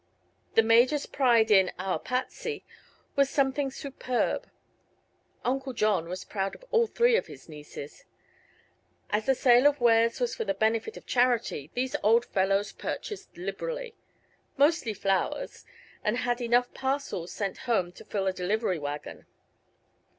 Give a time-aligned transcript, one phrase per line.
[0.55, 2.63] The Major's pride in "our Patsy"
[3.15, 4.49] was something superb;
[5.45, 8.05] Uncle John was proud of all three of his nieces.
[9.11, 13.37] As the sale of wares was for the benefit of charity these old fellows purchased
[13.37, 13.93] liberally
[14.57, 15.65] mostly flowers
[16.03, 19.27] and had enough parcels sent home to fill a delivery wagon.